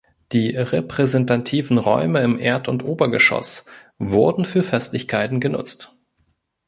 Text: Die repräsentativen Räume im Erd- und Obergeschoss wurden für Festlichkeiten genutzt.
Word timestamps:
Die 0.31 0.55
repräsentativen 0.57 1.77
Räume 1.77 2.21
im 2.21 2.39
Erd- 2.39 2.67
und 2.67 2.83
Obergeschoss 2.83 3.65
wurden 3.99 4.45
für 4.45 4.63
Festlichkeiten 4.63 5.39
genutzt. 5.39 5.95